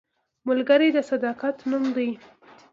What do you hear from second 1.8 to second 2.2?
دی